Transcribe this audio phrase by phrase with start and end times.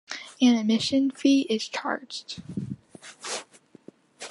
[0.41, 2.41] An admission fee is charged.